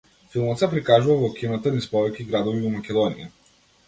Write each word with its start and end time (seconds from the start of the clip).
Филмот 0.35 0.59
се 0.61 0.69
прикажува 0.69 1.17
во 1.23 1.29
кината 1.35 1.73
низ 1.75 1.87
повеќе 1.91 2.25
градови 2.31 2.65
во 2.65 2.73
Македонија. 2.79 3.29